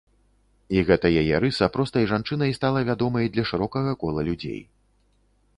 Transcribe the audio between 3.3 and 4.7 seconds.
для шырокага кола людзей.